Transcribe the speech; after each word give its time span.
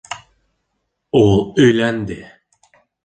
Ул 1.19 1.37
өйләнде. 1.67 2.19